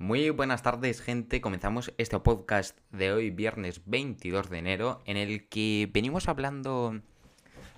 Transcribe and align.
Muy 0.00 0.30
buenas 0.30 0.62
tardes, 0.62 1.02
gente. 1.02 1.42
Comenzamos 1.42 1.92
este 1.98 2.18
podcast 2.20 2.78
de 2.90 3.12
hoy, 3.12 3.28
viernes 3.28 3.82
22 3.84 4.48
de 4.48 4.56
enero, 4.56 5.02
en 5.04 5.18
el 5.18 5.46
que 5.50 5.90
venimos 5.92 6.26
hablando, 6.26 7.02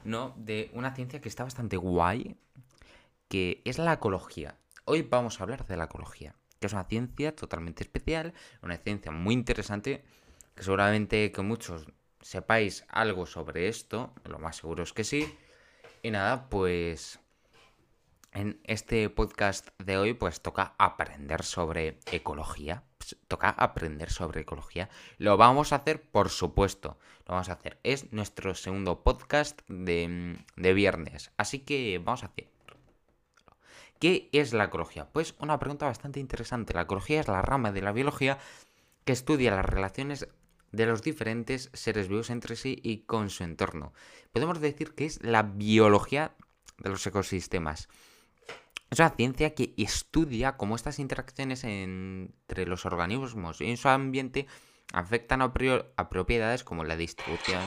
¿no? 0.05 0.33
De 0.37 0.71
una 0.73 0.95
ciencia 0.95 1.21
que 1.21 1.29
está 1.29 1.43
bastante 1.43 1.77
guay, 1.77 2.37
que 3.27 3.61
es 3.65 3.79
la 3.79 3.95
ecología. 3.95 4.57
Hoy 4.85 5.03
vamos 5.03 5.41
a 5.41 5.43
hablar 5.43 5.67
de 5.67 5.77
la 5.77 5.87
ecología, 5.87 6.37
que 6.61 6.69
es 6.69 6.73
una 6.73 6.85
ciencia 6.85 7.35
totalmente 7.35 7.83
especial, 7.83 8.35
una 8.63 8.77
ciencia 8.77 9.11
muy 9.11 9.35
interesante, 9.35 10.05
que 10.55 10.63
seguramente 10.63 11.33
que 11.33 11.43
muchos 11.43 11.89
sepáis 12.21 12.85
algo 12.89 13.27
sobre 13.27 13.67
esto, 13.67 14.15
lo 14.27 14.39
más 14.39 14.59
seguro 14.59 14.85
es 14.85 14.93
que 14.93 15.03
sí. 15.03 15.27
Y 16.05 16.13
nada, 16.13 16.49
pues 16.49 17.19
en 18.33 18.61
este 18.65 19.09
podcast 19.11 19.69
de 19.79 19.97
hoy 19.99 20.15
pues 20.15 20.41
toca 20.41 20.75
aprender 20.79 21.43
sobre 21.43 21.99
ecología. 22.11 22.85
Pues, 22.99 23.17
toca 23.29 23.51
aprender 23.51 24.11
sobre 24.11 24.43
ecología. 24.43 24.89
Lo 25.19 25.37
vamos 25.37 25.73
a 25.73 25.77
hacer, 25.77 26.03
por 26.03 26.31
supuesto. 26.31 26.99
Lo 27.27 27.35
vamos 27.35 27.49
a 27.49 27.55
hacer. 27.55 27.79
Es 27.83 28.13
nuestro 28.13 28.55
segundo 28.55 29.03
podcast 29.03 29.61
de, 29.69 30.39
de 30.57 30.75
viernes. 30.75 31.31
Así 31.37 31.61
que 31.61 32.01
vamos 32.03 32.23
a 32.23 32.27
hacer. 32.27 32.49
¿Qué 33.99 34.29
es 34.33 34.53
la 34.53 34.65
ecología? 34.65 35.09
Pues 35.13 35.35
una 35.39 35.59
pregunta 35.59 35.87
bastante 35.87 36.19
interesante. 36.19 36.75
La 36.75 36.83
ecología 36.83 37.21
es 37.21 37.29
la 37.29 37.43
rama 37.43 37.71
de 37.71 37.83
la 37.83 37.93
biología 37.93 38.39
que 39.05 39.13
estudia 39.13 39.55
las 39.55 39.65
relaciones 39.65 40.27
de 40.73 40.87
los 40.87 41.03
diferentes 41.03 41.71
seres 41.73 42.09
vivos 42.09 42.31
entre 42.31 42.57
sí 42.57 42.81
y 42.83 42.99
con 43.03 43.31
su 43.31 43.45
entorno. 43.45 43.93
Podemos 44.33 44.61
decir 44.61 44.95
que 44.95 45.05
es 45.05 45.23
la 45.23 45.43
biología 45.43 46.35
de 46.79 46.91
los 46.91 47.07
ecosistemas. 47.07 47.89
Es 48.91 48.99
una 48.99 49.11
ciencia 49.11 49.55
que 49.55 49.73
estudia 49.79 50.57
cómo 50.59 50.77
estas 50.77 50.99
interacciones 50.99 51.65
entre 51.65 52.67
los 52.67 52.85
organismos 52.85 53.61
y 53.63 53.71
en 53.71 53.79
su 53.79 53.89
ambiente 53.89 54.47
afectan 54.93 55.41
a, 55.41 55.53
propiedades 56.11 56.63
como 56.63 56.85
la 56.85 56.97
distribución 56.97 57.63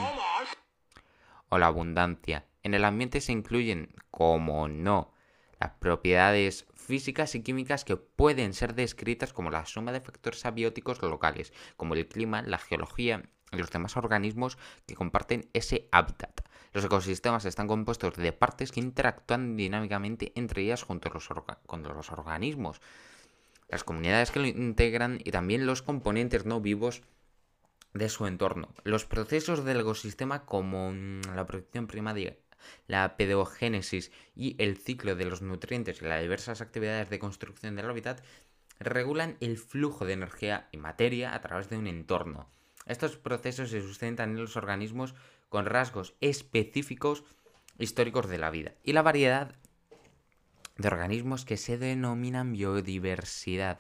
o 1.50 1.58
la 1.58 1.66
abundancia. 1.66 2.46
En 2.62 2.74
el 2.76 2.86
ambiente 2.86 3.22
se 3.22 3.32
incluyen, 3.32 3.96
como 4.12 4.68
no, 4.68 5.14
las 5.60 5.72
propiedades 5.72 6.68
físicas 6.76 7.34
y 7.34 7.42
químicas 7.42 7.86
que 7.86 7.98
pueden 7.98 8.54
ser 8.54 8.76
descritas 8.76 9.34
como 9.34 9.50
la 9.50 9.66
suma 9.66 9.92
de 9.92 10.02
factores 10.02 10.46
abióticos 10.46 11.02
locales, 11.02 11.54
como 11.76 11.96
el 11.96 12.08
clima, 12.08 12.44
la 12.44 12.60
geología 12.60 13.24
y 13.56 13.60
los 13.60 13.72
demás 13.72 13.98
organismos 13.98 14.58
que 14.86 14.96
comparten 14.96 15.50
ese 15.54 15.88
hábitat. 15.92 16.42
Los 16.74 16.84
ecosistemas 16.84 17.46
están 17.46 17.68
compuestos 17.68 18.16
de 18.16 18.34
partes 18.34 18.72
que 18.72 18.82
interactúan 18.82 19.56
dinámicamente 19.56 20.34
entre 20.36 20.64
ellas 20.64 20.84
junto 20.84 21.10
a 21.10 21.14
los, 21.14 21.30
los 21.30 22.12
organismos, 22.12 22.82
las 23.70 23.84
comunidades 23.84 24.32
que 24.32 24.40
lo 24.40 24.48
integran 24.48 25.20
y 25.24 25.32
también 25.32 25.66
los 25.66 25.82
componentes 25.82 26.46
no 26.46 26.62
vivos 26.62 27.02
de 27.94 28.10
su 28.10 28.28
entorno. 28.28 28.74
Los 28.84 29.06
procesos 29.06 29.64
del 29.64 29.80
ecosistema 29.80 30.46
como 30.46 30.92
mm, 30.92 31.22
la 31.34 31.48
producción 31.48 31.88
primaria, 31.88 32.36
la 32.88 33.16
pedogénesis 33.18 34.12
y 34.36 34.62
el 34.62 34.78
ciclo 34.78 35.16
de 35.16 35.26
los 35.26 35.42
nutrientes 35.42 36.02
y 36.02 36.06
las 36.06 36.22
diversas 36.22 36.62
actividades 36.62 37.10
de 37.10 37.20
construcción 37.20 37.76
del 37.76 37.90
hábitat 37.90 38.22
regulan 38.80 39.38
el 39.40 39.58
flujo 39.58 40.06
de 40.06 40.14
energía 40.14 40.68
y 40.72 40.78
materia 40.78 41.34
a 41.34 41.42
través 41.42 41.70
de 41.70 41.78
un 41.78 41.88
entorno. 41.88 42.50
Estos 42.86 43.18
procesos 43.18 43.70
se 43.70 43.82
sustentan 43.82 44.32
en 44.32 44.42
los 44.42 44.58
organismos 44.58 45.16
con 45.50 45.66
rasgos 45.66 46.16
específicos 46.22 47.24
históricos 47.78 48.28
de 48.28 48.38
la 48.38 48.50
vida 48.50 48.74
y 48.84 48.94
la 48.94 49.02
variedad 49.02 49.56
de 50.78 50.88
organismos 50.88 51.46
que 51.46 51.58
se 51.58 51.78
denominan 51.78 52.54
biodiversidad. 52.54 53.80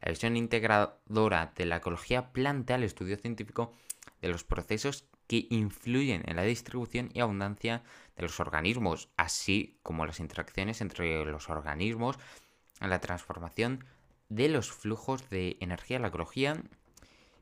La 0.00 0.10
visión 0.10 0.36
integradora 0.36 1.52
de 1.56 1.66
la 1.66 1.76
ecología 1.76 2.32
plantea 2.32 2.76
el 2.76 2.84
estudio 2.84 3.16
científico 3.16 3.72
de 4.20 4.28
los 4.28 4.44
procesos 4.44 5.04
que 5.26 5.46
influyen 5.50 6.22
en 6.26 6.36
la 6.36 6.42
distribución 6.42 7.10
y 7.12 7.20
abundancia 7.20 7.82
de 8.16 8.22
los 8.22 8.38
organismos, 8.38 9.08
así 9.16 9.78
como 9.82 10.06
las 10.06 10.20
interacciones 10.20 10.80
entre 10.80 11.24
los 11.24 11.48
organismos 11.48 12.18
la 12.80 13.00
transformación 13.00 13.84
de 14.28 14.48
los 14.48 14.70
flujos 14.70 15.28
de 15.30 15.56
energía. 15.60 15.98
La 15.98 16.08
ecología 16.08 16.62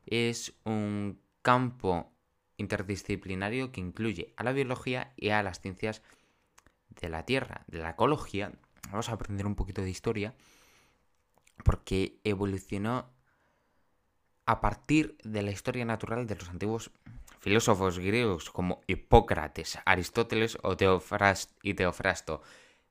es 0.05 0.53
un 0.63 1.19
campo 1.41 2.11
interdisciplinario 2.57 3.71
que 3.71 3.81
incluye 3.81 4.33
a 4.37 4.43
la 4.43 4.53
biología 4.53 5.13
y 5.15 5.29
a 5.29 5.43
las 5.43 5.59
ciencias 5.59 6.01
de 6.89 7.09
la 7.09 7.25
Tierra, 7.25 7.65
de 7.67 7.79
la 7.79 7.91
ecología. 7.91 8.53
Vamos 8.89 9.09
a 9.09 9.13
aprender 9.13 9.45
un 9.45 9.55
poquito 9.55 9.81
de 9.81 9.89
historia 9.89 10.33
porque 11.63 12.19
evolucionó 12.23 13.09
a 14.45 14.61
partir 14.61 15.17
de 15.23 15.41
la 15.41 15.51
historia 15.51 15.85
natural 15.85 16.27
de 16.27 16.35
los 16.35 16.49
antiguos 16.49 16.91
filósofos 17.39 17.99
griegos 17.99 18.49
como 18.49 18.81
Hipócrates, 18.87 19.79
Aristóteles 19.85 20.57
o 20.63 20.75
y 21.63 21.73
Teofrasto. 21.73 22.41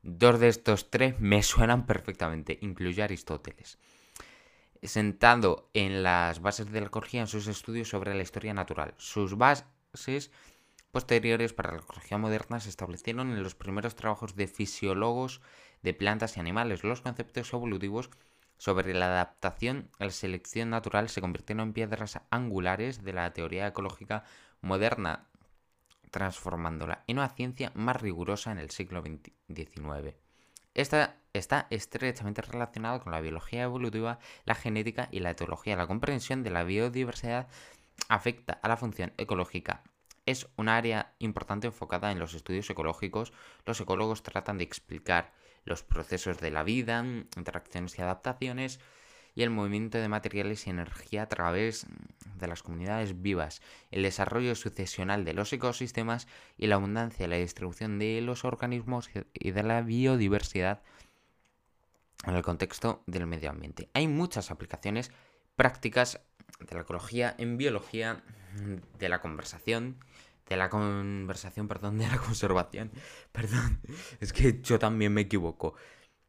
Dos 0.02 0.38
de 0.38 0.48
estos 0.48 0.90
tres 0.90 1.18
me 1.20 1.42
suenan 1.42 1.86
perfectamente, 1.86 2.58
incluye 2.60 3.02
Aristóteles 3.02 3.78
sentado 4.84 5.70
en 5.74 6.02
las 6.02 6.40
bases 6.40 6.70
de 6.70 6.80
la 6.80 6.86
ecología 6.86 7.20
en 7.20 7.26
sus 7.26 7.46
estudios 7.46 7.88
sobre 7.88 8.14
la 8.14 8.22
historia 8.22 8.54
natural. 8.54 8.94
Sus 8.96 9.36
bases 9.36 10.30
posteriores 10.90 11.52
para 11.52 11.72
la 11.72 11.78
ecología 11.78 12.18
moderna 12.18 12.60
se 12.60 12.68
establecieron 12.68 13.30
en 13.30 13.42
los 13.42 13.54
primeros 13.54 13.96
trabajos 13.96 14.36
de 14.36 14.46
fisiólogos 14.46 15.40
de 15.82 15.94
plantas 15.94 16.36
y 16.36 16.40
animales. 16.40 16.84
Los 16.84 17.00
conceptos 17.00 17.52
evolutivos 17.52 18.10
sobre 18.58 18.94
la 18.94 19.06
adaptación 19.06 19.90
a 19.98 20.04
la 20.04 20.10
selección 20.10 20.70
natural 20.70 21.08
se 21.08 21.20
convirtieron 21.20 21.68
en 21.68 21.72
piedras 21.72 22.20
angulares 22.30 23.02
de 23.02 23.12
la 23.12 23.32
teoría 23.32 23.66
ecológica 23.66 24.24
moderna, 24.60 25.28
transformándola 26.10 27.04
en 27.06 27.18
una 27.18 27.28
ciencia 27.28 27.72
más 27.74 28.00
rigurosa 28.00 28.52
en 28.52 28.58
el 28.58 28.70
siglo 28.70 29.02
XIX. 29.02 30.14
Esta 30.74 31.20
está 31.32 31.68
estrechamente 31.70 32.42
relacionada 32.42 32.98
con 32.98 33.12
la 33.12 33.20
biología 33.20 33.62
evolutiva, 33.62 34.18
la 34.44 34.56
genética 34.56 35.08
y 35.12 35.20
la 35.20 35.30
etología. 35.30 35.76
La 35.76 35.86
comprensión 35.86 36.42
de 36.42 36.50
la 36.50 36.64
biodiversidad 36.64 37.48
afecta 38.08 38.54
a 38.54 38.68
la 38.68 38.76
función 38.76 39.12
ecológica. 39.16 39.84
Es 40.26 40.48
un 40.56 40.68
área 40.68 41.14
importante 41.20 41.68
enfocada 41.68 42.10
en 42.10 42.18
los 42.18 42.34
estudios 42.34 42.68
ecológicos. 42.70 43.32
Los 43.66 43.80
ecólogos 43.80 44.24
tratan 44.24 44.58
de 44.58 44.64
explicar 44.64 45.32
los 45.64 45.84
procesos 45.84 46.38
de 46.38 46.50
la 46.50 46.64
vida, 46.64 47.04
interacciones 47.36 47.96
y 47.98 48.02
adaptaciones, 48.02 48.80
y 49.34 49.42
el 49.42 49.50
movimiento 49.50 49.98
de 49.98 50.08
materiales 50.08 50.66
y 50.66 50.70
energía 50.70 51.22
a 51.22 51.28
través 51.28 51.86
de 52.38 52.46
las 52.46 52.62
comunidades 52.62 53.20
vivas, 53.22 53.62
el 53.90 54.02
desarrollo 54.02 54.54
sucesional 54.54 55.24
de 55.24 55.34
los 55.34 55.52
ecosistemas 55.52 56.28
y 56.56 56.66
la 56.66 56.76
abundancia 56.76 57.26
y 57.26 57.28
la 57.28 57.36
distribución 57.36 57.98
de 57.98 58.20
los 58.20 58.44
organismos 58.44 59.10
y 59.32 59.50
de 59.50 59.62
la 59.62 59.82
biodiversidad 59.82 60.82
en 62.26 62.34
el 62.34 62.42
contexto 62.42 63.02
del 63.06 63.26
medio 63.26 63.50
ambiente. 63.50 63.90
Hay 63.92 64.08
muchas 64.08 64.50
aplicaciones 64.50 65.10
prácticas 65.56 66.20
de 66.60 66.74
la 66.74 66.82
ecología 66.82 67.34
en 67.38 67.56
biología, 67.56 68.22
de 68.98 69.08
la 69.08 69.20
conversación, 69.20 69.98
de 70.48 70.56
la 70.56 70.68
conversación, 70.68 71.68
perdón, 71.68 71.98
de 71.98 72.06
la 72.06 72.18
conservación, 72.18 72.92
perdón, 73.32 73.80
es 74.20 74.32
que 74.32 74.60
yo 74.62 74.78
también 74.78 75.12
me 75.12 75.22
equivoco 75.22 75.74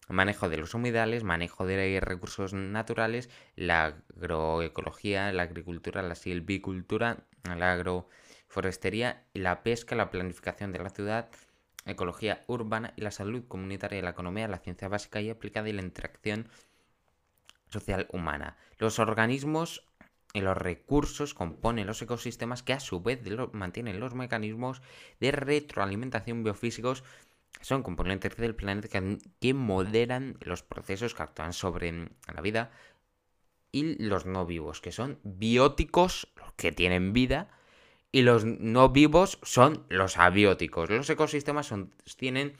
manejo 0.07 0.49
de 0.49 0.57
los 0.57 0.73
humedales, 0.73 1.23
manejo 1.23 1.65
de 1.65 1.99
recursos 1.99 2.53
naturales, 2.53 3.29
la 3.55 3.85
agroecología, 4.15 5.31
la 5.31 5.43
agricultura, 5.43 6.01
la 6.01 6.15
silvicultura, 6.15 7.25
la 7.43 7.73
agroforestería, 7.73 9.23
la 9.33 9.63
pesca, 9.63 9.95
la 9.95 10.11
planificación 10.11 10.71
de 10.71 10.79
la 10.79 10.89
ciudad, 10.89 11.29
ecología 11.85 12.43
urbana 12.47 12.93
y 12.95 13.01
la 13.01 13.11
salud 13.11 13.43
comunitaria 13.47 14.01
la 14.01 14.09
economía, 14.11 14.47
la 14.47 14.59
ciencia 14.59 14.87
básica 14.87 15.21
y 15.21 15.29
aplicada 15.29 15.69
y 15.69 15.73
la 15.73 15.81
interacción 15.81 16.49
social 17.69 18.07
humana. 18.11 18.57
Los 18.77 18.99
organismos 18.99 19.83
y 20.33 20.41
los 20.41 20.57
recursos 20.57 21.33
componen 21.33 21.87
los 21.87 22.01
ecosistemas 22.01 22.61
que 22.61 22.73
a 22.73 22.79
su 22.79 23.01
vez 23.01 23.21
mantienen 23.53 23.99
los 23.99 24.15
mecanismos 24.15 24.81
de 25.19 25.31
retroalimentación 25.31 26.43
biofísicos 26.43 27.03
son 27.61 27.83
componentes 27.83 28.35
del 28.37 28.55
planeta 28.55 28.87
que, 29.39 29.53
moderan 29.53 30.37
los 30.41 30.63
procesos 30.63 31.13
que 31.13 31.23
actúan 31.23 31.53
sobre 31.53 32.09
la 32.33 32.41
vida 32.41 32.71
y 33.71 34.01
los 34.03 34.25
no 34.25 34.45
vivos, 34.45 34.81
que 34.81 34.91
son 34.91 35.19
bióticos, 35.23 36.31
los 36.37 36.53
que 36.53 36.71
tienen 36.71 37.13
vida, 37.13 37.49
y 38.11 38.21
los 38.21 38.45
no 38.45 38.89
vivos 38.89 39.39
son 39.43 39.85
los 39.89 40.17
abióticos. 40.17 40.89
Los 40.89 41.09
ecosistemas 41.09 41.73
tienen 42.15 42.53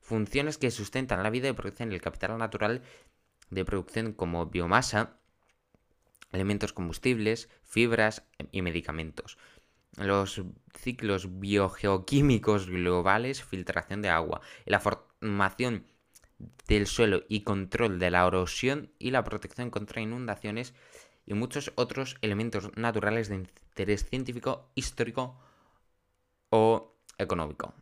funciones 0.00 0.58
que 0.58 0.70
sustentan 0.70 1.22
la 1.22 1.30
vida 1.30 1.48
y 1.48 1.52
producen 1.52 1.92
el 1.92 2.00
capital 2.00 2.36
natural 2.38 2.82
de 3.50 3.64
producción 3.64 4.12
como 4.12 4.46
biomasa, 4.46 5.18
elementos 6.32 6.72
combustibles, 6.72 7.48
fibras 7.62 8.24
y 8.50 8.62
medicamentos 8.62 9.38
los 9.96 10.42
ciclos 10.74 11.40
biogeoquímicos 11.40 12.68
globales, 12.68 13.42
filtración 13.42 14.02
de 14.02 14.10
agua 14.10 14.40
la 14.64 14.80
formación 14.80 15.86
del 16.68 16.86
suelo 16.86 17.22
y 17.28 17.42
control 17.42 17.98
de 17.98 18.10
la 18.10 18.26
erosión 18.26 18.90
y 18.98 19.10
la 19.10 19.24
protección 19.24 19.70
contra 19.70 20.02
inundaciones 20.02 20.74
y 21.24 21.34
muchos 21.34 21.72
otros 21.76 22.16
elementos 22.20 22.76
naturales 22.76 23.28
de 23.28 23.36
interés 23.36 24.08
científico, 24.08 24.70
histórico 24.74 25.38
o 26.50 26.94
económico. 27.18 27.74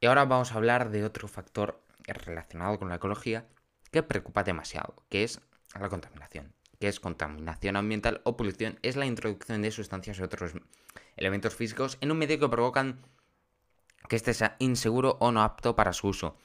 Y 0.00 0.06
ahora 0.06 0.24
vamos 0.24 0.52
a 0.52 0.56
hablar 0.56 0.90
de 0.90 1.04
otro 1.04 1.28
factor 1.28 1.82
relacionado 2.04 2.78
con 2.78 2.88
la 2.88 2.96
ecología 2.96 3.46
que 3.90 4.02
preocupa 4.02 4.44
demasiado, 4.44 4.94
que 5.08 5.24
es 5.24 5.40
la 5.78 5.88
contaminación. 5.88 6.52
que 6.78 6.86
es 6.86 7.00
contaminación 7.00 7.74
ambiental 7.74 8.20
o 8.24 8.36
polución? 8.36 8.78
Es 8.82 8.94
la 8.94 9.06
introducción 9.06 9.62
de 9.62 9.72
sustancias 9.72 10.18
y 10.18 10.22
otros 10.22 10.52
elementos 11.18 11.54
físicos 11.54 11.98
en 12.00 12.10
un 12.10 12.18
medio 12.18 12.38
que 12.38 12.48
provocan 12.48 13.00
que 14.08 14.16
éste 14.16 14.34
sea 14.34 14.56
inseguro 14.58 15.16
o 15.20 15.30
no 15.32 15.42
apto 15.42 15.76
para 15.76 15.92
su 15.92 16.08
uso. 16.08 16.36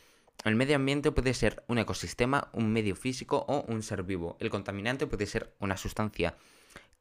El 0.44 0.56
medio 0.56 0.76
ambiente 0.76 1.12
puede 1.12 1.34
ser 1.34 1.64
un 1.68 1.78
ecosistema, 1.78 2.50
un 2.54 2.74
medio 2.74 2.96
físico 2.96 3.46
o 3.48 3.62
un 3.62 3.82
ser 3.82 4.04
vivo. 4.04 4.36
El 4.40 4.50
contaminante 4.50 5.08
puede 5.08 5.26
ser 5.26 5.56
una 5.60 5.78
sustancia 5.78 6.36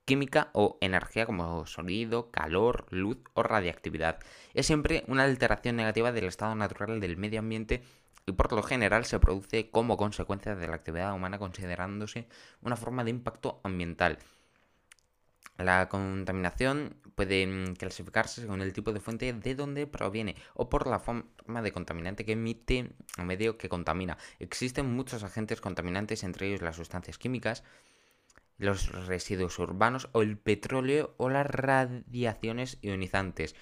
química 0.05 0.51
o 0.53 0.79
energía 0.81 1.27
como 1.27 1.67
sonido, 1.67 2.31
calor, 2.31 2.87
luz 2.91 3.19
o 3.35 3.43
radiactividad. 3.43 4.19
Es 4.55 4.67
siempre 4.67 5.05
una 5.09 5.25
alteración 5.25 5.77
negativa 5.77 6.13
del 6.13 6.25
estado 6.25 6.55
natural 6.55 7.01
del 7.01 7.17
medio 7.17 7.41
ambiente 7.41 7.83
y 8.27 8.33
por 8.33 8.53
lo 8.53 8.63
general 8.63 9.05
se 9.05 9.19
produce 9.19 9.71
como 9.71 9.97
consecuencia 9.97 10.55
de 10.55 10.69
la 10.69 10.77
actividad 10.77 11.15
humana 11.15 11.39
considerándose 11.39 12.29
una 12.61 12.77
forma 12.77 13.05
de 13.05 13.11
impacto 13.11 13.61
ambiental. 13.65 14.19
La 15.63 15.89
contaminación 15.89 16.97
puede 17.15 17.75
clasificarse 17.79 18.41
según 18.41 18.63
el 18.63 18.73
tipo 18.73 18.93
de 18.93 19.01
fuente 19.01 19.33
de 19.33 19.55
donde 19.55 19.87
proviene 19.87 20.35
o 20.55 20.69
por 20.69 20.87
la 20.87 20.99
forma 20.99 21.63
de 21.63 21.73
contaminante 21.73 22.25
que 22.25 22.33
emite 22.33 22.91
o 23.19 23.23
medio 23.23 23.59
que 23.59 23.69
contamina. 23.69 24.19
Existen 24.39 24.93
muchos 24.93 25.23
agentes 25.23 25.61
contaminantes, 25.61 26.25
entre 26.25 26.49
ellos 26.49 26.63
las 26.63 26.77
sustancias 26.77 27.19
químicas, 27.19 27.63
los 28.59 28.91
residuos 29.07 29.59
urbanos 29.59 30.09
o 30.13 30.23
el 30.23 30.37
petróleo 30.37 31.15
o 31.17 31.29
las 31.29 31.47
radiaciones 31.47 32.79
ionizantes. 32.81 33.55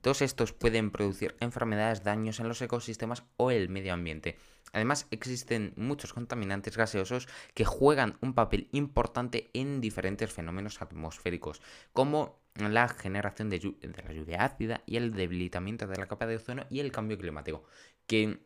Todos 0.00 0.22
estos 0.22 0.52
pueden 0.52 0.90
producir 0.90 1.36
enfermedades, 1.40 2.04
daños 2.04 2.40
en 2.40 2.48
los 2.48 2.62
ecosistemas 2.62 3.24
o 3.36 3.50
el 3.50 3.68
medio 3.68 3.92
ambiente. 3.92 4.36
Además, 4.72 5.06
existen 5.10 5.72
muchos 5.76 6.12
contaminantes 6.12 6.76
gaseosos 6.76 7.28
que 7.54 7.64
juegan 7.64 8.18
un 8.20 8.34
papel 8.34 8.68
importante 8.72 9.50
en 9.54 9.80
diferentes 9.80 10.32
fenómenos 10.32 10.82
atmosféricos, 10.82 11.62
como 11.92 12.38
la 12.56 12.88
generación 12.88 13.50
de, 13.50 13.58
la 13.58 14.12
lluvia 14.12 14.44
ácida 14.44 14.82
y 14.86 14.96
el 14.96 15.12
debilitamiento 15.12 15.86
de 15.86 15.96
la 15.96 16.06
capa 16.06 16.26
de 16.26 16.36
ozono 16.36 16.66
y 16.70 16.80
el 16.80 16.92
cambio 16.92 17.18
climático. 17.18 17.64
Que, 18.06 18.40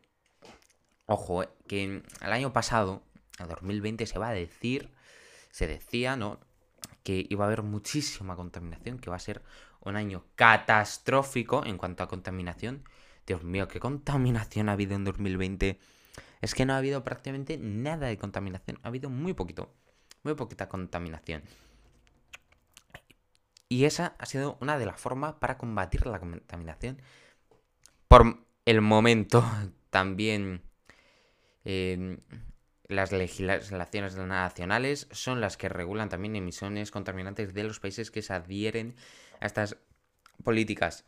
ojo, 1.05 1.43
eh, 1.43 1.49
que 1.67 1.83
el 2.21 2.31
año 2.31 2.53
pasado, 2.53 3.03
en 3.39 3.47
2020, 3.47 4.05
se 4.05 4.19
va 4.19 4.29
a 4.29 4.33
decir, 4.33 4.89
se 5.49 5.67
decía, 5.67 6.15
¿no? 6.15 6.39
Que 7.03 7.25
iba 7.29 7.45
a 7.45 7.47
haber 7.47 7.63
muchísima 7.63 8.35
contaminación, 8.35 8.99
que 8.99 9.09
va 9.09 9.15
a 9.15 9.19
ser 9.19 9.41
un 9.81 9.95
año 9.95 10.25
catastrófico 10.35 11.65
en 11.65 11.77
cuanto 11.77 12.03
a 12.03 12.07
contaminación. 12.07 12.83
Dios 13.25 13.43
mío, 13.43 13.67
qué 13.67 13.79
contaminación 13.79 14.69
ha 14.69 14.73
habido 14.73 14.95
en 14.95 15.03
2020. 15.05 15.79
Es 16.41 16.55
que 16.55 16.65
no 16.65 16.73
ha 16.73 16.77
habido 16.77 17.03
prácticamente 17.03 17.57
nada 17.57 18.07
de 18.07 18.17
contaminación. 18.17 18.79
Ha 18.83 18.87
habido 18.87 19.09
muy 19.09 19.33
poquito. 19.33 19.73
Muy 20.23 20.33
poquita 20.33 20.67
contaminación. 20.67 21.43
Y 23.69 23.85
esa 23.85 24.15
ha 24.17 24.25
sido 24.25 24.57
una 24.59 24.77
de 24.77 24.85
las 24.85 24.99
formas 24.99 25.35
para 25.35 25.57
combatir 25.57 26.05
la 26.05 26.19
contaminación. 26.19 27.01
Por 28.07 28.45
el 28.65 28.81
momento, 28.81 29.45
también 29.89 30.61
eh, 31.63 32.17
las 32.87 33.11
legislaciones 33.11 34.17
nacionales 34.17 35.07
son 35.11 35.39
las 35.39 35.57
que 35.57 35.69
regulan 35.69 36.09
también 36.09 36.35
emisiones 36.35 36.91
contaminantes 36.91 37.53
de 37.53 37.63
los 37.63 37.79
países 37.79 38.11
que 38.11 38.21
se 38.21 38.33
adhieren 38.33 38.95
a 39.39 39.45
estas 39.45 39.77
políticas. 40.43 41.05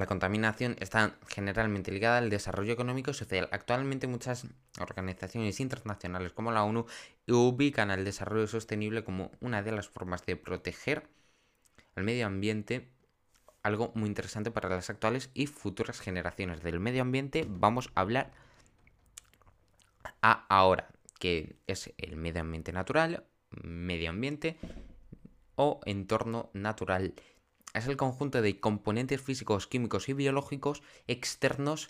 La 0.00 0.06
contaminación 0.06 0.76
está 0.80 1.14
generalmente 1.28 1.92
ligada 1.92 2.16
al 2.16 2.30
desarrollo 2.30 2.72
económico 2.72 3.10
y 3.10 3.14
social. 3.14 3.50
Actualmente 3.52 4.06
muchas 4.06 4.46
organizaciones 4.80 5.60
internacionales 5.60 6.32
como 6.32 6.52
la 6.52 6.64
ONU 6.64 6.86
ubican 7.28 7.90
al 7.90 8.02
desarrollo 8.02 8.46
sostenible 8.46 9.04
como 9.04 9.30
una 9.42 9.62
de 9.62 9.72
las 9.72 9.90
formas 9.90 10.24
de 10.24 10.36
proteger 10.36 11.06
al 11.96 12.04
medio 12.04 12.26
ambiente, 12.26 12.88
algo 13.62 13.92
muy 13.94 14.08
interesante 14.08 14.50
para 14.50 14.70
las 14.70 14.88
actuales 14.88 15.28
y 15.34 15.48
futuras 15.48 16.00
generaciones. 16.00 16.62
Del 16.62 16.80
medio 16.80 17.02
ambiente 17.02 17.44
vamos 17.46 17.90
a 17.94 18.00
hablar 18.00 18.30
a 20.22 20.46
ahora, 20.48 20.88
que 21.18 21.56
es 21.66 21.92
el 21.98 22.16
medio 22.16 22.40
ambiente 22.40 22.72
natural, 22.72 23.26
medio 23.50 24.08
ambiente 24.08 24.56
o 25.56 25.82
entorno 25.84 26.48
natural. 26.54 27.12
Es 27.74 27.86
el 27.86 27.96
conjunto 27.96 28.42
de 28.42 28.58
componentes 28.58 29.20
físicos, 29.20 29.66
químicos 29.66 30.08
y 30.08 30.12
biológicos 30.12 30.82
externos 31.06 31.88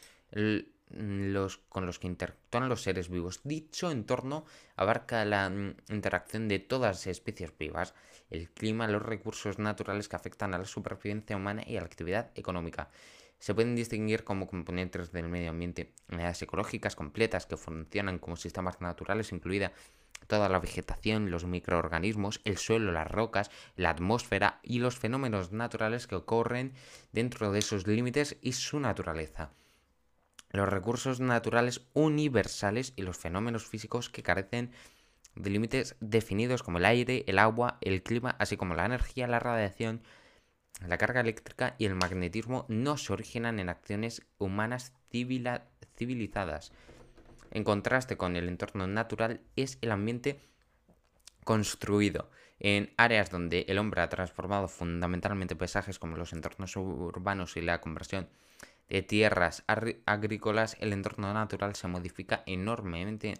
los, 0.91 1.59
con 1.69 1.87
los 1.87 1.99
que 1.99 2.06
interactúan 2.06 2.69
los 2.69 2.82
seres 2.82 3.09
vivos. 3.09 3.41
Dicho 3.44 3.91
entorno 3.91 4.44
abarca 4.77 5.25
la 5.25 5.49
mm, 5.49 5.77
interacción 5.91 6.49
de 6.49 6.59
todas 6.59 6.97
las 6.97 7.06
especies 7.06 7.56
vivas, 7.56 7.94
el 8.29 8.50
clima, 8.50 8.88
los 8.88 9.03
recursos 9.03 9.59
naturales 9.59 10.09
que 10.09 10.17
afectan 10.17 10.55
a 10.55 10.59
la 10.59 10.65
supervivencia 10.65 11.37
humana 11.37 11.62
y 11.67 11.77
a 11.77 11.81
la 11.81 11.87
actividad 11.87 12.31
económica. 12.35 12.91
Se 13.38 13.55
pueden 13.55 13.75
distinguir 13.75 14.23
como 14.23 14.47
componentes 14.47 15.12
del 15.12 15.31
medio 15.31 15.50
ambiente 15.50 15.94
unidades 16.11 16.43
ecológicas 16.43 16.94
completas 16.94 17.47
que 17.47 17.56
funcionan 17.56 18.19
como 18.19 18.37
sistemas 18.37 18.83
naturales, 18.83 19.33
incluida 19.33 19.73
toda 20.26 20.49
la 20.49 20.58
vegetación, 20.58 21.31
los 21.31 21.44
microorganismos, 21.44 22.40
el 22.44 22.58
suelo, 22.58 22.93
las 22.93 23.11
rocas, 23.11 23.50
la 23.76 23.90
atmósfera 23.90 24.61
y 24.62 24.78
los 24.78 24.99
fenómenos 24.99 25.52
naturales 25.52 26.06
que 26.06 26.14
ocurren 26.14 26.75
dentro 27.12 27.52
de 27.52 27.58
esos 27.58 27.87
límites 27.87 28.37
y 28.40 28.52
su 28.52 28.81
naturaleza. 28.81 29.50
Los 30.50 30.69
recursos 30.69 31.20
naturales 31.20 31.82
universales 31.93 32.93
y 32.96 33.02
los 33.02 33.19
fenómenos 33.19 33.67
físicos 33.67 34.11
que 34.11 34.22
carecen 34.22 34.72
de 35.37 35.50
límites 35.50 35.96
definidos 36.00 36.62
como 36.62 36.78
el 36.78 36.84
aire, 36.84 37.25
el 37.26 37.38
agua, 37.38 37.78
el 37.81 38.02
clima, 38.02 38.37
así 38.38 38.56
como 38.56 38.75
la 38.75 38.87
energía, 38.87 39.26
la 39.26 39.38
radiación, 39.38 40.02
la 40.87 40.99
carga 40.99 41.20
eléctrica 41.20 41.75
y 41.78 41.84
el 41.84 41.94
magnetismo 41.94 42.66
no 42.69 42.96
se 42.96 43.12
originan 43.12 43.61
en 43.61 43.69
acciones 43.69 44.23
humanas 44.38 44.93
civilizadas. 45.96 46.73
En 47.50 47.64
contraste 47.64 48.17
con 48.17 48.37
el 48.37 48.49
entorno 48.49 48.87
natural 48.87 49.41
es 49.56 49.79
el 49.81 49.91
ambiente 49.91 50.41
construido 51.44 52.31
en 52.61 52.92
áreas 52.97 53.30
donde 53.30 53.64
el 53.69 53.78
hombre 53.78 54.02
ha 54.02 54.09
transformado 54.09 54.69
fundamentalmente 54.69 55.57
paisajes 55.57 55.99
como 55.99 56.16
los 56.16 56.33
entornos 56.33 56.76
urbanos 56.76 57.57
y 57.57 57.62
la 57.62 57.80
conversión 57.80 58.28
de 58.88 59.02
tierras 59.02 59.64
agrícolas, 59.66 60.76
el 60.80 60.92
entorno 60.92 61.33
natural 61.33 61.75
se 61.75 61.88
modifica 61.88 62.42
enormemente 62.47 63.35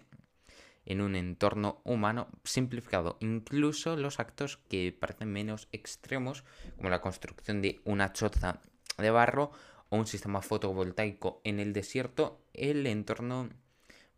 en 0.85 1.01
un 1.01 1.15
entorno 1.15 1.81
humano 1.83 2.27
simplificado. 2.43 3.17
Incluso 3.19 3.95
los 3.95 4.19
actos 4.19 4.57
que 4.69 4.95
parecen 4.97 5.31
menos 5.31 5.67
extremos, 5.71 6.43
como 6.77 6.89
la 6.89 7.01
construcción 7.01 7.61
de 7.61 7.81
una 7.83 8.13
choza 8.13 8.61
de 8.97 9.11
barro 9.11 9.51
o 9.89 9.97
un 9.97 10.07
sistema 10.07 10.41
fotovoltaico 10.41 11.41
en 11.43 11.59
el 11.59 11.73
desierto, 11.73 12.41
el 12.53 12.87
entorno 12.87 13.49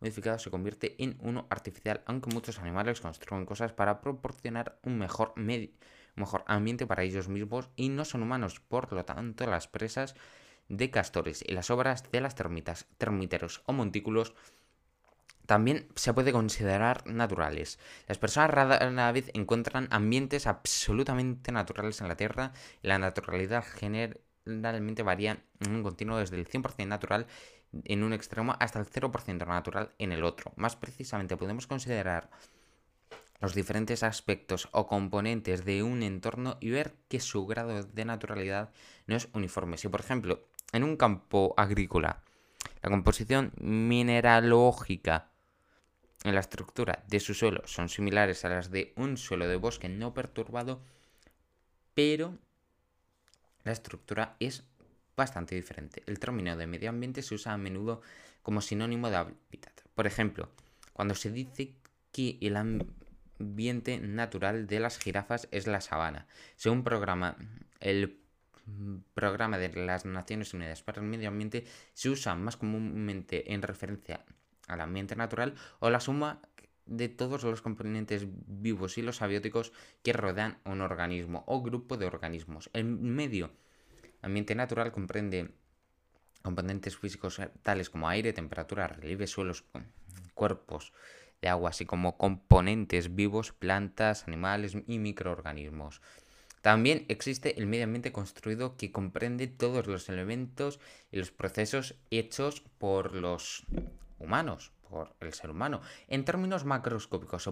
modificado 0.04 0.38
se 0.38 0.50
convierte 0.50 1.02
en 1.02 1.16
uno 1.20 1.46
artificial, 1.48 2.02
aunque 2.04 2.28
muchos 2.28 2.58
animales 2.58 3.00
construyen 3.00 3.46
cosas 3.46 3.72
para 3.72 4.02
proporcionar 4.02 4.78
un 4.82 4.98
mejor, 4.98 5.32
medio, 5.34 5.70
mejor 6.14 6.44
ambiente 6.46 6.86
para 6.86 7.04
ellos 7.04 7.28
mismos 7.28 7.70
y 7.74 7.88
no 7.88 8.04
son 8.04 8.22
humanos. 8.22 8.60
Por 8.60 8.92
lo 8.92 9.06
tanto, 9.06 9.46
las 9.46 9.66
presas 9.66 10.14
de 10.68 10.90
castores 10.90 11.42
y 11.46 11.52
las 11.52 11.70
obras 11.70 12.04
de 12.12 12.20
las 12.20 12.34
termitas, 12.34 12.86
termiteros 12.98 13.62
o 13.64 13.72
montículos 13.72 14.34
también 15.46 15.88
se 15.94 16.12
puede 16.12 16.32
considerar 16.32 17.06
naturales. 17.06 17.78
Las 18.06 18.18
personas 18.18 18.50
rara 18.50 19.12
vez 19.12 19.30
encuentran 19.32 19.88
ambientes 19.90 20.46
absolutamente 20.46 21.50
naturales 21.50 22.00
en 22.02 22.08
la 22.08 22.16
Tierra. 22.16 22.52
La 22.82 22.98
naturalidad 22.98 23.64
generalmente 23.64 25.02
varía 25.02 25.42
en 25.60 25.74
un 25.74 25.82
continuo 25.82 26.18
desde 26.18 26.36
el 26.36 26.46
100% 26.46 26.86
natural 26.86 27.26
en 27.84 28.02
un 28.02 28.12
extremo 28.12 28.54
hasta 28.60 28.78
el 28.78 28.86
0% 28.86 29.46
natural 29.46 29.90
en 29.98 30.12
el 30.12 30.24
otro. 30.24 30.52
Más 30.56 30.76
precisamente 30.76 31.36
podemos 31.36 31.66
considerar 31.66 32.30
los 33.40 33.54
diferentes 33.54 34.02
aspectos 34.02 34.68
o 34.72 34.86
componentes 34.86 35.64
de 35.64 35.82
un 35.82 36.02
entorno 36.02 36.56
y 36.60 36.70
ver 36.70 36.94
que 37.08 37.20
su 37.20 37.46
grado 37.46 37.82
de 37.82 38.04
naturalidad 38.04 38.72
no 39.06 39.16
es 39.16 39.28
uniforme. 39.32 39.76
Si 39.76 39.88
por 39.88 40.00
ejemplo 40.00 40.46
en 40.72 40.84
un 40.84 40.96
campo 40.96 41.54
agrícola 41.56 42.22
la 42.82 42.90
composición 42.90 43.52
mineralógica 43.58 45.30
en 46.22 46.34
la 46.34 46.40
estructura 46.40 47.04
de 47.08 47.20
su 47.20 47.34
suelo 47.34 47.62
son 47.66 47.88
similares 47.88 48.44
a 48.44 48.48
las 48.48 48.70
de 48.70 48.92
un 48.96 49.16
suelo 49.16 49.46
de 49.46 49.56
bosque 49.56 49.88
no 49.88 50.14
perturbado, 50.14 50.80
pero 51.94 52.38
la 53.62 53.72
estructura 53.72 54.36
es 54.40 54.64
bastante 55.16 55.54
diferente. 55.54 56.02
El 56.06 56.18
término 56.18 56.56
de 56.56 56.66
medio 56.66 56.90
ambiente 56.90 57.22
se 57.22 57.34
usa 57.34 57.52
a 57.52 57.58
menudo 57.58 58.02
como 58.42 58.60
sinónimo 58.60 59.10
de 59.10 59.16
hábitat. 59.16 59.80
Por 59.94 60.06
ejemplo, 60.06 60.50
cuando 60.92 61.14
se 61.14 61.30
dice 61.30 61.74
que 62.12 62.38
el 62.40 62.56
ambiente 62.56 63.98
natural 63.98 64.66
de 64.66 64.80
las 64.80 64.98
jirafas 64.98 65.48
es 65.50 65.66
la 65.66 65.80
sabana. 65.80 66.26
Según 66.56 66.84
programa, 66.84 67.36
el 67.80 68.20
programa 69.14 69.58
de 69.58 69.70
las 69.74 70.04
Naciones 70.04 70.54
Unidas 70.54 70.82
para 70.82 71.00
el 71.00 71.06
Medio 71.06 71.28
Ambiente 71.28 71.64
se 71.92 72.10
usa 72.10 72.34
más 72.34 72.56
comúnmente 72.56 73.52
en 73.52 73.62
referencia 73.62 74.24
al 74.68 74.80
ambiente 74.80 75.16
natural 75.16 75.54
o 75.80 75.90
la 75.90 76.00
suma 76.00 76.40
de 76.86 77.08
todos 77.08 77.42
los 77.44 77.62
componentes 77.62 78.26
vivos 78.28 78.98
y 78.98 79.02
los 79.02 79.22
abióticos 79.22 79.72
que 80.02 80.12
rodean 80.12 80.58
un 80.64 80.80
organismo 80.80 81.44
o 81.46 81.62
grupo 81.62 81.96
de 81.96 82.06
organismos. 82.06 82.70
El 82.72 82.84
medio 82.84 83.50
ambiente 84.24 84.54
natural 84.54 84.90
comprende 84.90 85.50
componentes 86.42 86.96
físicos 86.96 87.40
tales 87.62 87.90
como 87.90 88.08
aire, 88.08 88.32
temperatura, 88.32 88.88
relieve, 88.88 89.26
suelos, 89.26 89.64
cuerpos 90.34 90.92
de 91.40 91.48
agua, 91.48 91.70
así 91.70 91.86
como 91.86 92.16
componentes 92.16 93.14
vivos, 93.14 93.52
plantas, 93.52 94.26
animales 94.26 94.76
y 94.86 94.98
microorganismos. 94.98 96.00
También 96.60 97.04
existe 97.08 97.58
el 97.58 97.66
medio 97.66 97.84
ambiente 97.84 98.12
construido 98.12 98.76
que 98.76 98.90
comprende 98.90 99.46
todos 99.46 99.86
los 99.86 100.08
elementos 100.08 100.80
y 101.12 101.18
los 101.18 101.30
procesos 101.30 101.94
hechos 102.10 102.62
por 102.78 103.14
los 103.14 103.64
humanos, 104.18 104.72
por 104.88 105.14
el 105.20 105.34
ser 105.34 105.50
humano. 105.50 105.82
En 106.08 106.24
términos 106.24 106.64
macroscópicos, 106.64 107.50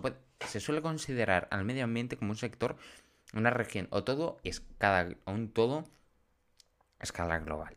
se, 0.48 0.60
suele 0.60 0.80
considerar 0.80 1.46
al 1.50 1.64
medio 1.64 1.84
ambiente 1.84 2.16
como 2.16 2.30
un 2.30 2.38
sector, 2.38 2.76
una 3.34 3.50
región 3.50 3.86
o 3.90 4.02
todo, 4.02 4.38
es 4.44 4.62
cada, 4.78 5.14
un 5.26 5.50
todo 5.50 5.84
escala 7.02 7.38
global. 7.38 7.76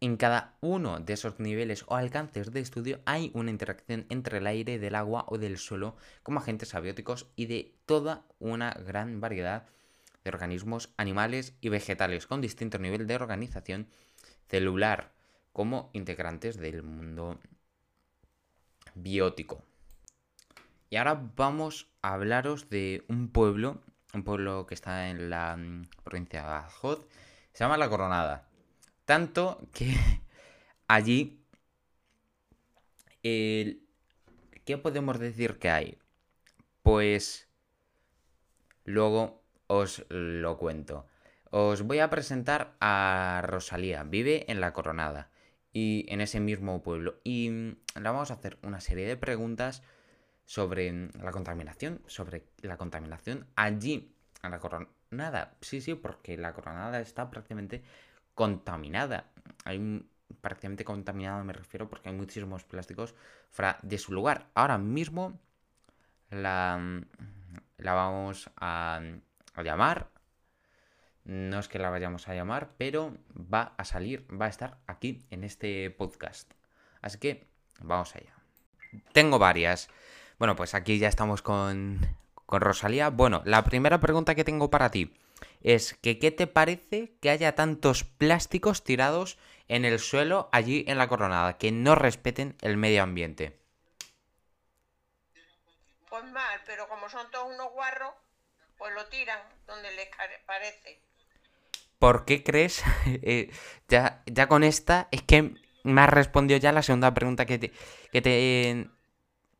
En 0.00 0.16
cada 0.16 0.56
uno 0.60 0.98
de 0.98 1.12
esos 1.12 1.38
niveles 1.38 1.84
o 1.86 1.94
alcances 1.94 2.50
de 2.50 2.58
estudio 2.58 2.98
hay 3.04 3.30
una 3.34 3.52
interacción 3.52 4.04
entre 4.08 4.38
el 4.38 4.48
aire, 4.48 4.80
del 4.80 4.96
agua 4.96 5.26
o 5.28 5.38
del 5.38 5.58
suelo 5.58 5.96
como 6.24 6.40
agentes 6.40 6.74
abióticos 6.74 7.28
y 7.36 7.46
de 7.46 7.76
toda 7.86 8.26
una 8.40 8.72
gran 8.72 9.20
variedad 9.20 9.68
de 10.24 10.30
organismos 10.30 10.92
animales 10.96 11.54
y 11.60 11.68
vegetales 11.68 12.26
con 12.26 12.40
distinto 12.40 12.78
nivel 12.78 13.06
de 13.06 13.14
organización 13.14 13.86
celular 14.48 15.12
como 15.52 15.90
integrantes 15.92 16.56
del 16.56 16.82
mundo 16.82 17.38
biótico. 18.94 19.62
Y 20.90 20.96
ahora 20.96 21.30
vamos 21.36 21.88
a 22.02 22.14
hablaros 22.14 22.68
de 22.68 23.04
un 23.08 23.28
pueblo, 23.28 23.80
un 24.12 24.24
pueblo 24.24 24.66
que 24.66 24.74
está 24.74 25.08
en 25.08 25.30
la 25.30 25.56
mm, 25.56 25.86
provincia 26.04 26.40
de 26.40 26.46
Badajoz, 26.46 27.06
se 27.52 27.64
llama 27.64 27.76
La 27.76 27.88
Coronada. 27.88 28.48
Tanto 29.04 29.60
que 29.72 29.94
allí... 30.88 31.38
¿Qué 33.22 34.78
podemos 34.82 35.18
decir 35.18 35.58
que 35.58 35.70
hay? 35.70 35.98
Pues 36.82 37.48
luego 38.84 39.42
os 39.66 40.04
lo 40.08 40.58
cuento. 40.58 41.06
Os 41.50 41.82
voy 41.82 41.98
a 41.98 42.10
presentar 42.10 42.74
a 42.80 43.42
Rosalía. 43.44 44.04
Vive 44.04 44.50
en 44.50 44.60
La 44.60 44.72
Coronada 44.72 45.30
y 45.72 46.06
en 46.08 46.20
ese 46.20 46.40
mismo 46.40 46.82
pueblo. 46.82 47.20
Y 47.24 47.50
mm, 47.50 47.76
le 47.96 48.02
vamos 48.02 48.30
a 48.30 48.34
hacer 48.34 48.58
una 48.62 48.80
serie 48.80 49.06
de 49.06 49.16
preguntas 49.16 49.82
sobre 50.44 50.92
mm, 50.92 51.10
la 51.22 51.30
contaminación, 51.30 52.02
sobre 52.06 52.44
la 52.62 52.76
contaminación 52.76 53.46
allí, 53.56 54.14
en 54.42 54.50
la 54.50 54.58
coronada. 54.58 55.54
Sí, 55.60 55.80
sí, 55.80 55.94
porque 55.94 56.36
la 56.36 56.52
coronada 56.52 57.00
está 57.00 57.30
prácticamente 57.30 57.82
contaminada. 58.34 59.30
Hay 59.64 60.08
prácticamente 60.40 60.84
contaminada, 60.84 61.44
me 61.44 61.52
refiero, 61.52 61.88
porque 61.88 62.08
hay 62.08 62.14
muchísimos 62.14 62.64
plásticos 62.64 63.14
de 63.82 63.98
su 63.98 64.12
lugar. 64.12 64.48
Ahora 64.54 64.78
mismo 64.78 65.38
la, 66.30 66.78
mm, 66.78 67.02
la 67.78 67.92
vamos 67.94 68.50
a, 68.56 69.00
a 69.54 69.62
llamar 69.62 70.12
no 71.24 71.58
es 71.60 71.68
que 71.68 71.78
la 71.78 71.90
vayamos 71.90 72.28
a 72.28 72.34
llamar, 72.34 72.70
pero 72.76 73.16
va 73.36 73.74
a 73.76 73.84
salir, 73.84 74.26
va 74.28 74.46
a 74.46 74.48
estar 74.48 74.78
aquí 74.86 75.24
en 75.30 75.44
este 75.44 75.90
podcast. 75.90 76.52
Así 77.00 77.18
que 77.18 77.46
vamos 77.80 78.14
allá. 78.16 78.34
Tengo 79.12 79.38
varias. 79.38 79.88
Bueno, 80.38 80.56
pues 80.56 80.74
aquí 80.74 80.98
ya 80.98 81.08
estamos 81.08 81.40
con, 81.40 82.00
con 82.52 82.60
Rosalía. 82.60 83.08
Bueno, 83.08 83.40
la 83.46 83.64
primera 83.64 83.98
pregunta 83.98 84.34
que 84.34 84.44
tengo 84.44 84.68
para 84.68 84.90
ti 84.90 85.16
es 85.62 85.94
que 85.94 86.18
¿qué 86.18 86.30
te 86.30 86.46
parece 86.46 87.16
que 87.22 87.30
haya 87.30 87.54
tantos 87.54 88.04
plásticos 88.04 88.84
tirados 88.84 89.38
en 89.68 89.86
el 89.86 89.98
suelo 89.98 90.50
allí 90.52 90.84
en 90.86 90.98
la 90.98 91.08
coronada, 91.08 91.56
que 91.56 91.72
no 91.72 91.94
respeten 91.94 92.54
el 92.60 92.76
medio 92.76 93.04
ambiente? 93.04 93.58
Pues 96.10 96.24
mal, 96.24 96.60
pero 96.66 96.86
como 96.88 97.08
son 97.08 97.30
todos 97.30 97.54
unos 97.54 97.72
guarros, 97.72 98.12
pues 98.76 98.92
lo 98.92 99.06
tiran 99.06 99.40
donde 99.66 99.90
les 99.92 100.10
parece. 100.44 101.00
¿Por 101.98 102.26
qué 102.26 102.44
crees? 102.44 102.84
Eh, 103.06 103.50
ya, 103.88 104.22
ya 104.26 104.46
con 104.46 104.62
esta 104.62 105.08
es 105.10 105.22
que 105.22 105.54
me 105.84 106.00
has 106.02 106.10
respondido 106.10 106.60
ya 106.60 106.70
la 106.72 106.82
segunda 106.82 107.14
pregunta 107.14 107.46
que 107.46 107.58
te, 107.58 107.72
que 108.12 108.20
te 108.20 108.90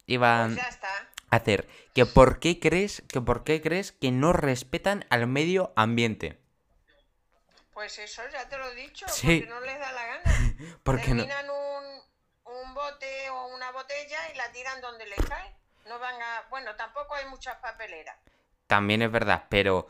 iba 0.05 0.47
pues 0.47 0.59
a 0.59 1.12
hacer. 1.33 1.69
Que 1.95 2.07
por 2.07 2.39
qué 2.39 2.61
crees 2.61 3.03
que 3.09 3.21
por 3.21 3.43
qué 3.43 3.61
crees 3.61 3.93
que 3.93 4.13
no 4.13 4.33
respetan 4.33 5.05
al 5.11 5.27
medio 5.27 5.73
ambiente. 5.77 6.39
Pues 7.73 7.99
eso 7.99 8.23
ya 8.31 8.49
te 8.49 8.59
lo 8.59 8.69
he 8.71 8.75
dicho, 8.75 9.07
porque 9.07 9.47
no 9.49 9.61
les 9.61 9.79
da 9.79 9.93
la 9.93 10.07
gana. 10.07 10.23
porque 10.83 11.07
Terminan 11.07 11.47
un, 11.51 12.03
un 12.45 12.75
bote 12.75 13.31
o 13.31 13.47
una 13.49 13.73
botella 13.73 14.19
y 14.33 14.37
la 14.37 14.53
tiran 14.53 14.81
donde 14.81 15.07
les 15.07 15.25
cae. 15.27 15.57
No 15.87 15.99
van 15.99 16.21
a, 16.21 16.45
bueno, 16.51 16.77
tampoco 16.77 17.15
hay 17.15 17.27
muchas 17.27 17.57
papeleras. 17.57 18.17
También 18.67 19.03
es 19.03 19.11
verdad, 19.11 19.47
pero 19.49 19.89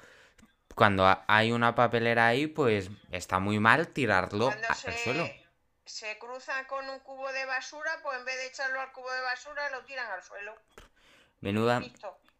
cuando 0.74 1.24
hay 1.26 1.52
una 1.52 1.74
papelera 1.74 2.28
ahí, 2.28 2.46
pues 2.46 2.88
está 3.10 3.38
muy 3.40 3.58
mal 3.58 3.88
tirarlo 3.88 4.50
al 4.50 4.94
suelo. 4.94 5.28
Se 5.84 6.18
cruza 6.18 6.66
con 6.68 6.88
un 6.88 7.00
cubo 7.00 7.30
de 7.32 7.44
basura, 7.44 7.98
pues 8.02 8.18
en 8.18 8.24
vez 8.24 8.36
de 8.36 8.46
echarlo 8.46 8.80
al 8.80 8.92
cubo 8.92 9.12
de 9.12 9.20
basura, 9.20 9.68
lo 9.70 9.84
tiran 9.84 10.10
al 10.10 10.22
suelo. 10.22 10.56
Menuda 11.42 11.82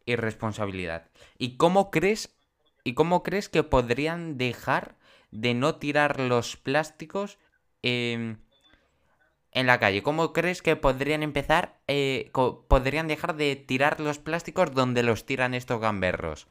irresponsabilidad. 0.07 1.11
¿Y 1.37 1.59
cómo 1.59 1.91
crees, 1.91 2.35
y 2.83 2.95
cómo 2.95 3.23
crees 3.23 3.51
que 3.51 3.63
podrían 3.63 4.39
dejar 4.39 4.97
de 5.31 5.53
no 5.53 5.77
tirar 5.77 6.19
los 6.19 6.57
plásticos 6.57 7.39
en 7.83 8.39
la 9.53 9.79
calle? 9.79 10.03
¿Cómo 10.03 10.33
crees 10.33 10.63
que 10.63 10.77
podrían 10.77 11.23
empezar, 11.23 11.79
eh, 11.87 12.31
podrían 12.33 13.07
dejar 13.07 13.37
de 13.37 13.57
tirar 13.57 14.01
los 14.01 14.19
plásticos 14.19 14.73
donde 14.73 15.03
los 15.03 15.27
tiran 15.27 15.53
estos 15.53 15.79
gamberros? 15.79 16.49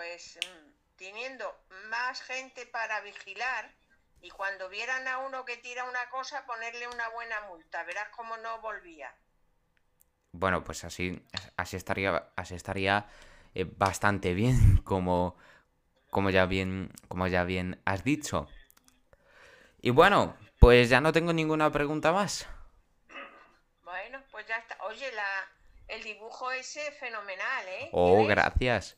pues 0.00 0.38
mm, 0.38 0.96
teniendo 0.96 1.60
más 1.90 2.22
gente 2.22 2.64
para 2.64 3.02
vigilar 3.02 3.70
y 4.22 4.30
cuando 4.30 4.70
vieran 4.70 5.06
a 5.06 5.18
uno 5.18 5.44
que 5.44 5.58
tira 5.58 5.84
una 5.84 6.08
cosa 6.08 6.46
ponerle 6.46 6.88
una 6.88 7.10
buena 7.10 7.42
multa, 7.42 7.84
verás 7.84 8.08
cómo 8.08 8.38
no 8.38 8.62
volvía. 8.62 9.14
Bueno, 10.32 10.62
pues 10.64 10.84
así, 10.84 11.20
así 11.56 11.76
estaría, 11.76 12.30
así 12.36 12.54
estaría 12.54 13.06
eh, 13.54 13.64
bastante 13.76 14.34
bien, 14.34 14.76
como, 14.84 15.36
como 16.10 16.30
ya 16.30 16.46
bien, 16.46 16.92
como 17.08 17.26
ya 17.26 17.44
bien 17.44 17.80
has 17.84 18.04
dicho. 18.04 18.48
Y 19.82 19.90
bueno, 19.90 20.36
pues 20.58 20.88
ya 20.88 21.00
no 21.00 21.12
tengo 21.12 21.32
ninguna 21.32 21.70
pregunta 21.72 22.12
más. 22.12 22.46
Bueno, 23.82 24.20
pues 24.30 24.46
ya 24.46 24.58
está. 24.58 24.76
Oye, 24.84 25.10
la, 25.12 25.48
el 25.88 26.02
dibujo 26.02 26.52
ese 26.52 26.86
es 26.86 26.98
fenomenal, 26.98 27.66
¿eh? 27.68 27.88
Oh, 27.92 28.24
gracias. 28.26 28.96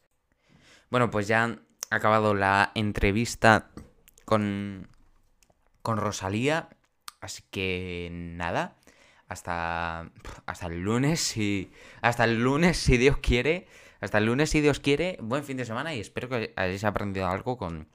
Bueno, 0.90 1.10
pues 1.10 1.28
ya 1.28 1.44
han 1.44 1.66
acabado 1.90 2.34
la 2.34 2.72
entrevista 2.74 3.70
con, 4.24 4.88
con 5.82 5.96
Rosalía. 5.96 6.68
Así 7.20 7.42
que 7.50 8.08
nada. 8.10 8.76
Hasta, 9.32 10.10
hasta 10.46 10.66
el 10.66 10.82
lunes, 10.82 11.20
si. 11.20 11.72
Hasta 12.02 12.24
el 12.24 12.42
lunes, 12.42 12.76
si 12.76 12.98
Dios 12.98 13.16
quiere. 13.18 13.66
Hasta 14.00 14.18
el 14.18 14.26
lunes, 14.26 14.50
si 14.50 14.60
Dios 14.60 14.78
quiere. 14.78 15.16
Buen 15.22 15.42
fin 15.44 15.56
de 15.56 15.64
semana 15.64 15.94
y 15.94 16.00
espero 16.00 16.28
que 16.28 16.52
hayáis 16.56 16.84
aprendido 16.84 17.26
algo 17.28 17.56
con, 17.56 17.88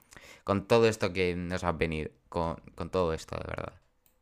con 0.43 0.67
todo 0.67 0.87
esto 0.87 1.13
que 1.13 1.35
nos 1.35 1.63
ha 1.63 1.73
venido. 1.73 2.09
Con, 2.29 2.55
con 2.75 2.89
todo 2.89 3.13
esto, 3.13 3.35
de 3.37 3.45
verdad. 3.47 3.73